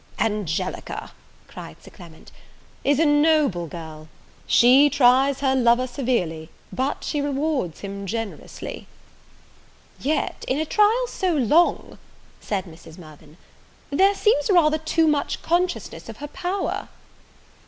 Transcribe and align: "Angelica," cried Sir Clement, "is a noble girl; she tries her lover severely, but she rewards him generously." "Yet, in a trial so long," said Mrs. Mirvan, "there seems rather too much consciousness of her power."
"Angelica," 0.17 1.11
cried 1.47 1.75
Sir 1.83 1.91
Clement, 1.91 2.31
"is 2.83 2.97
a 2.97 3.05
noble 3.05 3.67
girl; 3.67 4.07
she 4.47 4.89
tries 4.89 5.41
her 5.41 5.55
lover 5.55 5.85
severely, 5.85 6.49
but 6.73 7.03
she 7.03 7.21
rewards 7.21 7.81
him 7.81 8.07
generously." 8.07 8.87
"Yet, 9.99 10.43
in 10.47 10.57
a 10.57 10.65
trial 10.65 11.05
so 11.05 11.35
long," 11.35 11.99
said 12.39 12.65
Mrs. 12.65 12.97
Mirvan, 12.97 13.37
"there 13.91 14.15
seems 14.15 14.49
rather 14.49 14.79
too 14.79 15.05
much 15.07 15.43
consciousness 15.43 16.09
of 16.09 16.17
her 16.17 16.29
power." 16.29 16.87